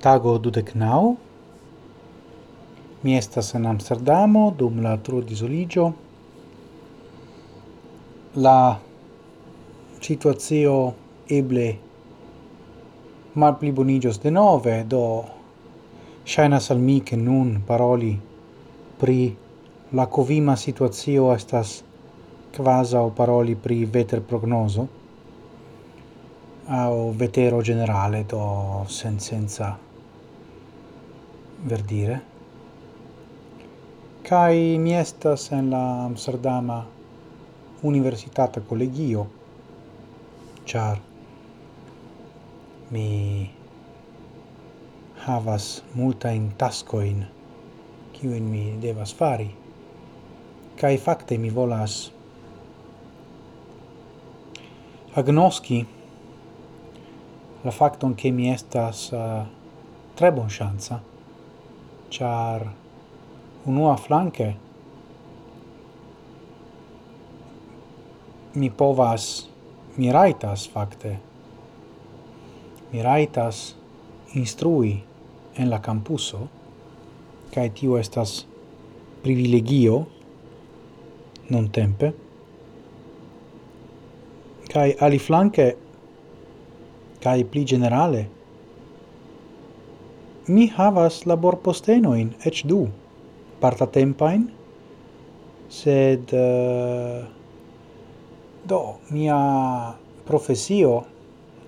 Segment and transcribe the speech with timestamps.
[0.00, 1.16] tago dudek nau.
[3.02, 5.92] Mi estas en Amsterdamo dum la tro disoligio.
[8.34, 8.78] La
[10.00, 10.76] situazio
[11.28, 11.66] eble
[13.34, 15.02] mal pli bonigios de nove, do
[16.24, 18.18] shainas al mi che nun paroli
[18.96, 19.36] pri
[19.90, 21.82] la covima situazio estas
[22.54, 24.86] kvazaŭ paroli pri veter prognoso
[26.70, 29.89] o vetero generale do sen senza
[31.68, 32.20] verdire.
[34.28, 36.86] Kai mi estas en la Amsterdama
[37.82, 39.26] Universitata Collegio,
[40.64, 40.98] char
[42.90, 43.50] mi
[45.26, 47.26] havas multa in tascoin
[48.12, 49.50] kiuin mi devas fari
[50.80, 52.12] kai fakte mi volas
[55.16, 55.86] agnoski
[57.64, 59.44] la facton che mi estas uh,
[60.14, 61.09] tre bon chance
[62.10, 62.66] char
[63.66, 64.54] unua flanke
[68.54, 69.48] mi povas
[69.96, 71.18] mi raitas fakte.
[72.92, 73.76] Mi raitas
[74.34, 75.02] instrui
[75.56, 76.48] en la campuso
[77.54, 78.46] kai tio estas
[79.22, 80.06] privilegio
[81.50, 82.12] non tempe
[84.72, 85.66] kai ali flanke
[87.20, 88.28] kai pli generale
[90.50, 92.88] mi havas labor laborpostenoin, ec du,
[93.62, 94.48] partatempain,
[95.70, 97.22] sed uh,
[98.66, 98.80] do
[99.14, 99.38] mia
[100.26, 101.04] profesio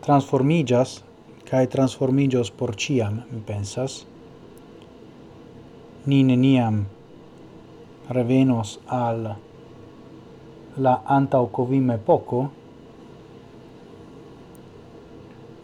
[0.00, 1.02] transformigas
[1.50, 4.06] kai transformigios por ciam mi pensas.
[6.06, 6.86] Ni neniam
[8.08, 9.34] revenos al
[10.78, 12.50] la antau covim epoco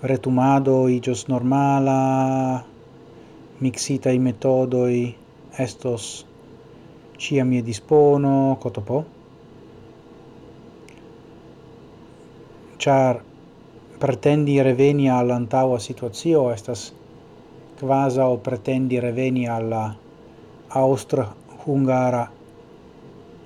[0.02, 2.73] retumado igios normala
[3.64, 5.14] mixitai metodoi
[5.58, 6.26] estos
[7.16, 9.04] cia mi dispono cotopo.
[12.76, 13.22] Char
[13.98, 16.92] pretendi reveni al antaua situazio estas
[17.80, 19.94] quasi o pretendi reveni alla
[20.68, 22.24] austro-hungara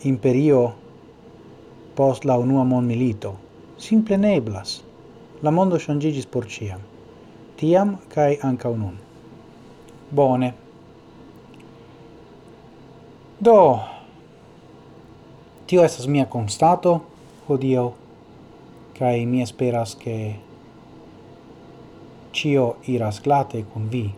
[0.02, 0.74] imperio
[1.94, 3.36] post la unua mondmilito.
[3.76, 4.82] Simple neblas.
[5.42, 6.46] La mondo ŝanĝiĝis por
[7.56, 9.07] tiam kai anca nun.
[10.10, 10.54] Bone.
[13.38, 13.80] Do,
[15.66, 17.00] tio estas mia constato
[17.46, 17.92] hodio,
[18.94, 20.38] cae mi esperas che
[22.32, 24.12] cio iras glate con vi.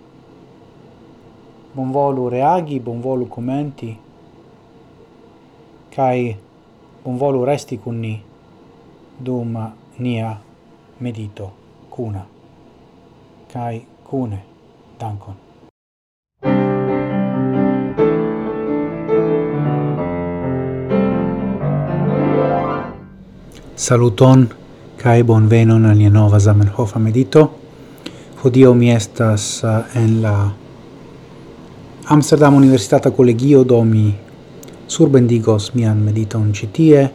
[1.73, 3.99] Bonvolu reagi, bonvolu commenti,
[5.91, 6.39] cae
[7.03, 8.23] bonvolu resti con ni
[9.19, 10.41] dum nia
[10.99, 11.53] medito
[11.89, 12.27] cuna.
[13.47, 14.43] Cae cune,
[14.99, 15.50] dankon.
[23.81, 24.43] Saluton
[25.01, 27.41] kai bonvenon al nia nova Zamenhof medito.
[28.43, 30.53] Hodio mi estas eh, en la
[32.05, 34.13] Amsterdam Universitata Collegio do mi
[34.87, 37.09] surbendigos mian mediton citie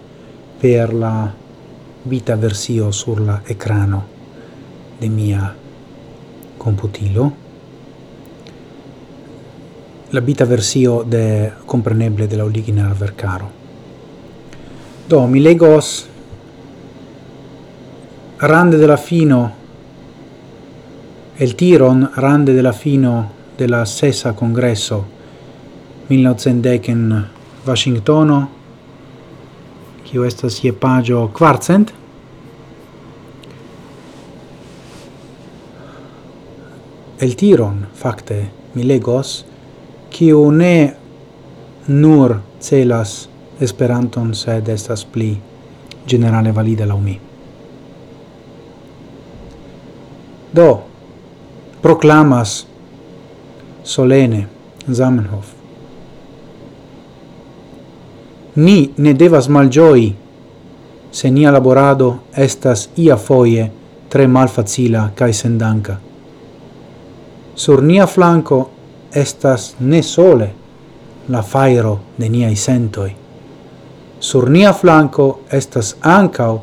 [0.58, 1.32] per la
[2.02, 4.02] vita versio sur la ecrano
[5.00, 5.54] de mia
[6.58, 7.32] computilo.
[10.10, 13.52] La vita versio de compreneble de la origina vercaro.
[15.08, 16.15] Do mi legos
[18.46, 19.54] rande della fino
[21.36, 25.14] el tiron rande della fino della sesa congresso
[26.08, 27.28] 1910 in
[27.64, 28.50] Washingtono
[30.04, 31.94] kiu estas je pagio kvarcent
[37.18, 39.46] el tiron fakte mi legos
[40.10, 40.96] kiu ne
[41.86, 43.28] nur celas
[43.60, 45.30] Esperanton sed estas pli
[46.06, 47.35] generale valida laŭ mi.
[50.56, 50.70] do
[51.82, 52.66] proclamas
[53.84, 54.48] solene
[54.88, 55.56] Zamenhof
[58.56, 60.16] ni ne devas malgioi
[61.12, 63.72] se nia laborado estas ia foie
[64.10, 65.96] tre malfacila cae sendanca.
[67.56, 68.70] Sur nia flanco
[69.12, 70.50] estas ne sole
[71.30, 73.16] la fairo de niai sentoi.
[74.20, 76.62] Sur nia flanco estas ancau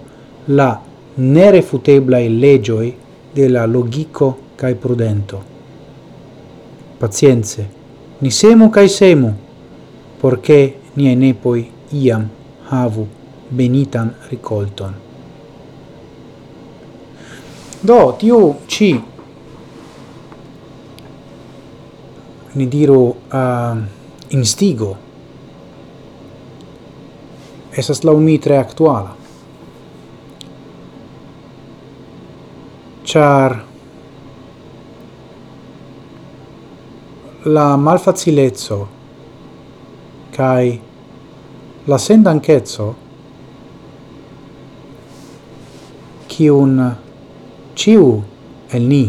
[0.49, 0.81] la
[1.17, 2.94] nerefuteblai legioi
[3.34, 5.43] de la logico cae prudento.
[6.99, 7.67] Pazienze,
[8.20, 9.34] ni semu cae semu,
[10.20, 12.29] porce nie nepoi iam
[12.70, 13.06] havu
[13.50, 14.94] benitan ricolton.
[17.82, 18.93] Do, tiu ci
[22.55, 23.79] ni diru uh,
[24.29, 24.96] instigo
[27.76, 29.22] esas laŭ mi tre actuala.
[33.05, 33.65] char
[37.45, 38.89] la malfacilezzo
[40.37, 40.81] kai
[41.87, 42.95] la sendanchezzo
[46.29, 46.97] kiun
[47.75, 48.23] ciu
[48.73, 49.05] el ni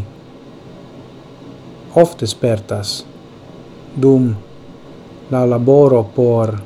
[1.96, 3.06] oft espertas
[4.02, 4.36] dum
[5.32, 6.62] la laboro por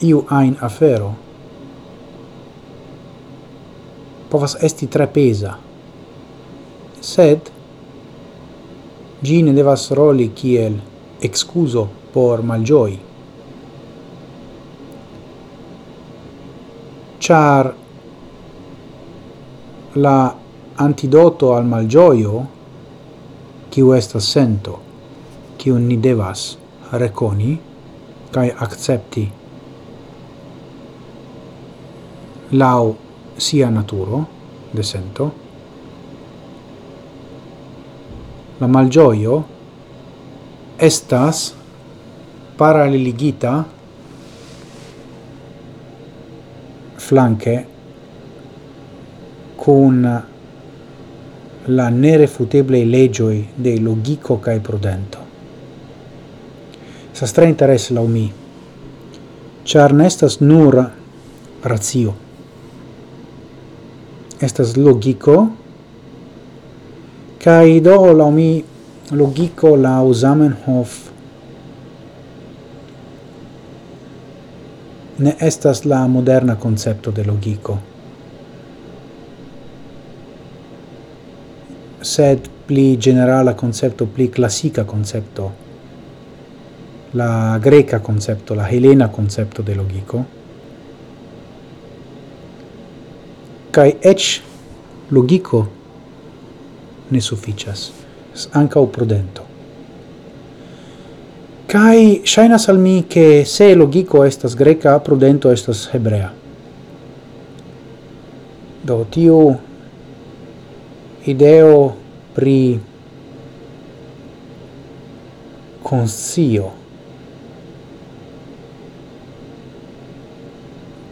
[0.00, 1.23] iu ein afero.
[4.34, 5.52] povas esti tre pesa.
[6.98, 7.50] Sed
[9.22, 10.80] gi ne devas roli kiel
[11.28, 12.96] excuso por malgioi.
[17.24, 17.70] Char
[20.06, 20.16] la
[20.86, 22.42] antidoto al malgioio
[23.70, 24.74] kiu estas sento,
[25.56, 26.44] kiu ni devas
[26.90, 27.54] reconi
[28.34, 29.24] kai accepti
[32.58, 32.96] lau
[33.36, 34.26] sia naturo
[34.72, 35.32] de sento.
[38.60, 39.44] La malgioio
[40.78, 41.54] estas
[42.56, 43.64] paraleligita
[46.96, 47.66] flanque
[49.56, 50.22] con
[51.66, 55.18] la nerefuteblei legioi de logico cae prudento.
[57.12, 58.26] Sa stra interes la umi,
[59.64, 60.76] char nestas nur
[61.62, 62.14] ratio,
[64.44, 65.48] estas logico.
[67.38, 68.64] Kai do la mi
[69.10, 71.10] logico la Zamenhof
[75.16, 77.78] ne estas la moderna concepto de logico.
[82.00, 85.62] Sed pli generala concepto pli classica concepto
[87.12, 90.43] la greca concepto la helena concepto de logico.
[93.74, 94.40] kai ech
[95.10, 95.66] logico
[97.10, 97.90] ne sufficias
[98.52, 99.42] anca o prudento.
[101.66, 106.32] Kai shaina salmi che se logico estas greca prudento estas hebrea.
[108.84, 109.58] Do tiu
[111.24, 111.96] ideo
[112.32, 112.78] pri
[115.82, 116.70] consio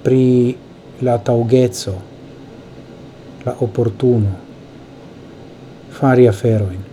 [0.03, 0.57] pri
[1.01, 2.12] la taugezzo
[3.43, 4.39] la opportuno
[5.89, 6.85] fari aferoin.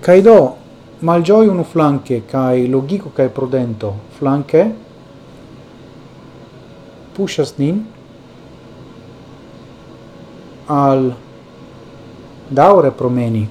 [0.00, 0.56] Cai do
[0.98, 4.74] malgioi unu flanque, cai logico cai prudento flanke
[7.14, 7.84] pushas nin
[10.66, 11.14] al
[12.48, 13.48] daure promeni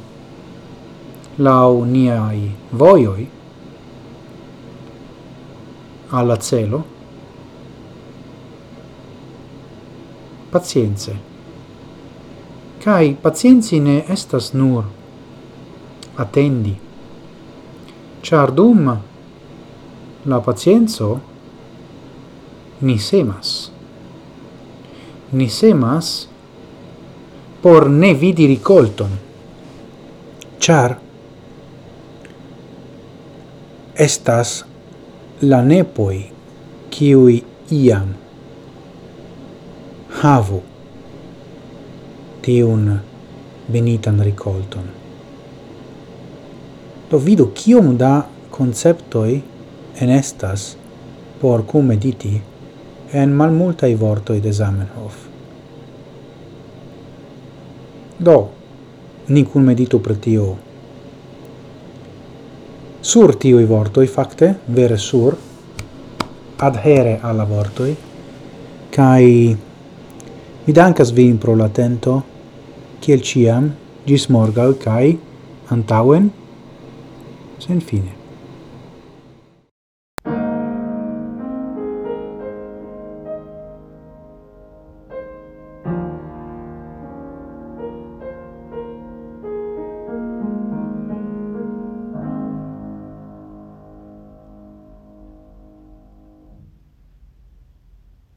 [1.35, 3.29] lau niai voioi
[6.09, 6.92] alla celo
[10.53, 11.13] pacience.
[12.83, 14.85] Kai pacienci ne estas nur
[16.15, 16.75] attendi.
[18.21, 18.91] Char dum
[20.29, 21.09] la pacienzo
[22.81, 23.71] ni semas.
[25.31, 26.29] Ni semas
[27.61, 29.17] por ne vidi ricolton.
[30.59, 30.99] Char
[33.95, 34.63] estas
[35.41, 36.19] la nepoi
[36.93, 38.22] kiui iam
[40.23, 40.61] havu
[42.41, 42.99] tiun
[43.71, 44.85] benitan ricolton.
[47.09, 48.11] Do vidu kiom da
[48.51, 49.41] conceptoi
[50.01, 50.77] enestas
[51.41, 52.31] por cum mediti
[53.13, 55.17] en malmultai vortoi de Zamenhof.
[58.17, 58.37] Do,
[59.27, 60.47] ni cun meditu per tio.
[63.01, 65.35] Sur tiui vortoi, facte, vere sur,
[66.57, 67.95] adhere alla vortoi,
[68.89, 69.72] cae
[70.65, 72.21] Mi dankas vin pro latento,
[73.03, 73.71] kiel ciam,
[74.07, 75.17] gis morgau, kai
[75.75, 76.29] antauen,
[77.59, 78.22] sen fine.